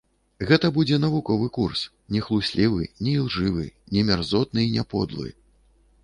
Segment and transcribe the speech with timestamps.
[0.51, 1.83] Гэта будзе навуковы курс,
[2.15, 3.67] не хлуслівы, не ілжывы,
[3.97, 5.27] не мярзотны і не подлы.